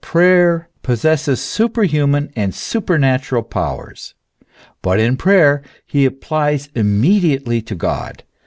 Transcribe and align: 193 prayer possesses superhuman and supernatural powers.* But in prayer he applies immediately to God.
193 0.01 0.19
prayer 0.23 0.69
possesses 0.81 1.39
superhuman 1.39 2.31
and 2.35 2.55
supernatural 2.55 3.43
powers.* 3.43 4.15
But 4.81 4.99
in 4.99 5.15
prayer 5.15 5.61
he 5.85 6.05
applies 6.05 6.69
immediately 6.73 7.61
to 7.61 7.75
God. 7.75 8.23